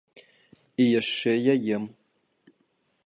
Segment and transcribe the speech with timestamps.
[0.85, 1.83] І яшчэ я ем.